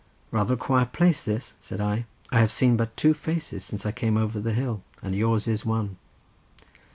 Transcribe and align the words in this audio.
"Rather 0.31 0.55
a 0.55 0.57
quiet 0.57 0.93
place 0.93 1.21
this," 1.21 1.53
said 1.61 1.79
I. 1.79 2.05
"I 2.31 2.39
have 2.39 2.51
seen 2.51 2.75
but 2.75 2.97
two 2.97 3.13
faces 3.13 3.63
since 3.63 3.85
I 3.85 3.91
came 3.91 4.17
over 4.17 4.39
the 4.39 4.51
hill, 4.53 4.81
and 5.03 5.13
yours 5.13 5.47
is 5.47 5.63
one." 5.63 5.97